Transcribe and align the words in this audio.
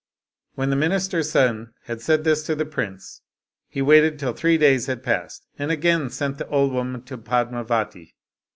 "When 0.55 0.71
the 0.71 0.75
minister's 0.75 1.29
son 1.29 1.75
had 1.83 2.01
said 2.01 2.23
this 2.23 2.43
to 2.47 2.55
the 2.55 2.65
prince, 2.65 3.21
he 3.69 3.83
waited 3.83 4.17
till 4.17 4.33
three 4.33 4.57
days 4.57 4.87
had 4.87 5.03
passed, 5.03 5.45
and 5.59 5.69
again 5.69 6.09
sent 6.09 6.39
the 6.39 6.47
old 6.47 6.71
woman 6.71 7.03
to 7.03 7.19
Padmivati. 7.19 8.15